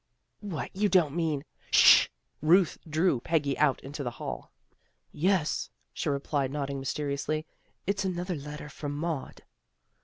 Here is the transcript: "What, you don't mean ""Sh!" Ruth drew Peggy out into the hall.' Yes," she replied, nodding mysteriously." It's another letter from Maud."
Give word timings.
"What, 0.39 0.75
you 0.75 0.89
don't 0.89 1.15
mean 1.15 1.45
""Sh!" 1.71 2.07
Ruth 2.41 2.79
drew 2.89 3.19
Peggy 3.19 3.55
out 3.59 3.79
into 3.83 4.01
the 4.03 4.09
hall.' 4.17 4.51
Yes," 5.11 5.69
she 5.93 6.09
replied, 6.09 6.49
nodding 6.51 6.79
mysteriously." 6.79 7.45
It's 7.85 8.03
another 8.03 8.33
letter 8.33 8.67
from 8.67 8.97
Maud." 8.97 9.43